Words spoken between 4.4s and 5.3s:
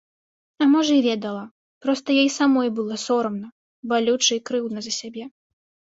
крыўдна за сябе.